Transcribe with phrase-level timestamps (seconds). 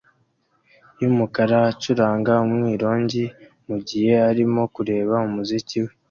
[0.99, 3.23] yumukara acuranga umwironge
[3.67, 5.91] mugihe arimo kureba umuziki we